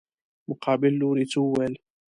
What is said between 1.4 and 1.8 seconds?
وويل.